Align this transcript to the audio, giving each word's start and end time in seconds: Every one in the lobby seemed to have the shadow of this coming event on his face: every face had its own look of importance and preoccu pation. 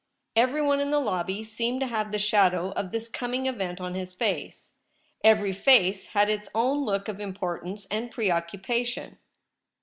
Every 0.35 0.63
one 0.63 0.79
in 0.79 0.89
the 0.89 0.97
lobby 0.99 1.43
seemed 1.43 1.79
to 1.81 1.85
have 1.85 2.11
the 2.11 2.17
shadow 2.17 2.71
of 2.71 2.91
this 2.91 3.07
coming 3.07 3.45
event 3.45 3.79
on 3.79 3.93
his 3.93 4.13
face: 4.15 4.79
every 5.23 5.53
face 5.53 6.07
had 6.13 6.27
its 6.27 6.49
own 6.55 6.83
look 6.85 7.07
of 7.07 7.19
importance 7.19 7.85
and 7.91 8.11
preoccu 8.11 8.59
pation. 8.63 9.17